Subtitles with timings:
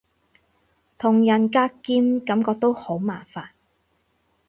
[0.97, 3.49] 同人格劍感覺都好麻煩